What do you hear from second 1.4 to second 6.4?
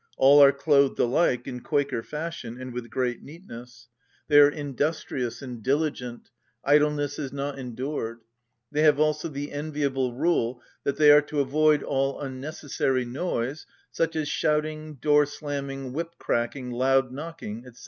in Quaker fashion, and with great neatness. They are industrious and diligent: